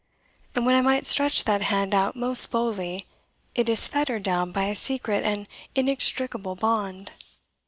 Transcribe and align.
And 0.55 0.65
when 0.65 0.73
I 0.73 0.81
might 0.81 1.05
stretch 1.05 1.43
that 1.43 1.61
hand 1.61 1.93
out 1.93 2.15
most 2.15 2.49
boldly, 2.49 3.05
it 3.53 3.69
is 3.69 3.87
fettered 3.87 4.23
down 4.23 4.51
by 4.51 4.63
a 4.63 4.75
secret 4.75 5.23
and 5.23 5.47
inextricable 5.75 6.55
bond! 6.55 7.11